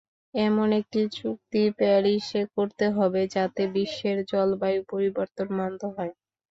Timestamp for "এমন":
0.33-0.67